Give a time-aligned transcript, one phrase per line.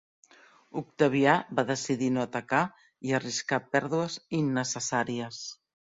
[0.79, 2.61] Octavià va decidir no atacar
[3.11, 5.45] i arriscar pèrdues innecessàries.